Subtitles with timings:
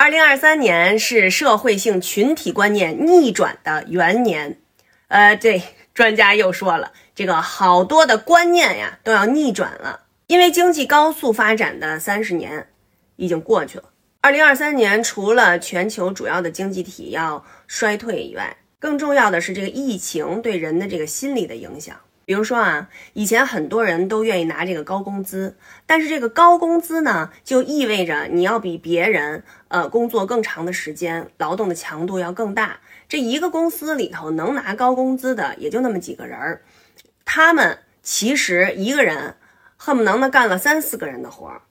[0.00, 4.58] 二零二三年是社会性群体观念逆转的元年。
[5.08, 12.68] 呃，对，专家又说了，这个好多的观念呀都要逆转了，因为经济高速发展的三十年
[13.16, 13.90] 已经过去了。
[14.22, 21.94] 二零二三年，除了全球主要的经济体要衰退以外，更重要的是这个疫情对人的这个心理的影响。
[22.30, 32.78] 比如说啊，以前很多人都愿意拿这个高工资，但是这个高工资呢，就意味着你要比别人呃工作更长的时间，劳动的强度要更大。
[33.08, 36.62] 这一个公司里头能拿高工资的也就那么几个人儿，
[37.24, 39.34] 他们其实一个人
[39.76, 41.62] 恨不能的干了三四个人的活儿。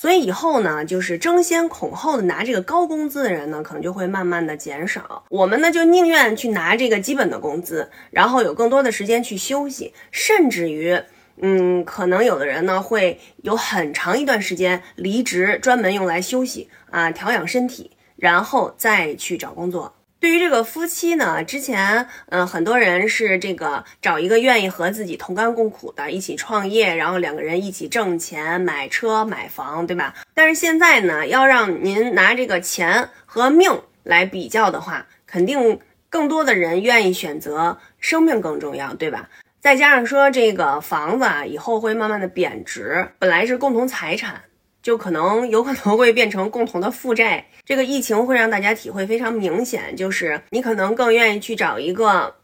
[0.00, 5.22] 所以以后呢，就是争先恐后的拿这个高工资的人呢，可能就会慢慢的减少。
[5.28, 10.98] 我们呢，就宁愿去拿这个基本的工资，然后有更多的时间去休息，甚至于，
[11.42, 19.92] 嗯，可能有的人呢，会有很长一段时间离职，专门用来休息啊，调养身体，然后再去找工作。
[20.20, 30.14] 对于这个夫妻呢，之前嗯，很多人是这个找一个愿意和自己同甘共苦的，一起创业，然后两个人一起挣钱买车买房，对吧？
[30.34, 39.30] 但是现在呢，要让您拿这个钱和命来比较的话，肯定更多的人愿意选择生命更重要，对吧？
[39.62, 44.42] 再加上说这个房子啊，以后会慢慢的贬值，本来是共同财产。
[44.82, 47.46] 就可能有可能会变成共同的负债。
[47.64, 52.36] 这个疫情会让大家体会非常明显，就是你可能更愿意去找一个，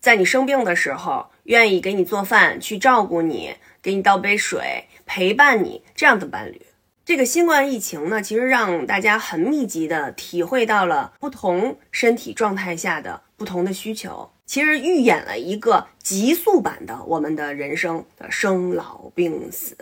[0.00, 6.62] 在你生病的时候愿意给你做饭、去照顾你、给你倒杯水、陪伴你这样的伴侣。
[7.04, 19.76] 这个新冠疫情呢，其实让大家很密集的体会到了不同身体状态下的不同的需求，其实预演了一个极速版的我们的人生的生老病死。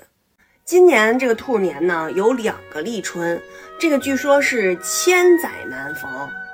[0.70, 3.42] 今年这个兔年呢，有两个立春，
[3.76, 6.08] 这个据说是千载难逢，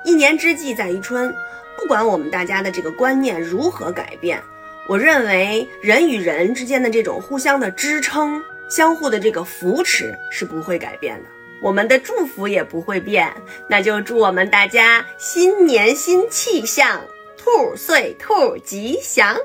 [0.07, 1.31] 一年之计在于春。
[1.77, 4.43] 不管我们大家的这个观念如何改变，
[4.89, 11.29] 我认为人与人之间的这种互相的支撑、相互的这个扶持是不会改变的，
[11.61, 13.31] 我们的祝福也不会变。
[13.69, 17.03] 那就祝我们大家新年新气象，
[17.37, 19.37] 兔岁兔吉祥。